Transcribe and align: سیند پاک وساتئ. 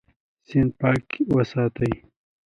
سیند 0.47 0.71
پاک 0.79 1.05
وساتئ. 1.35 1.93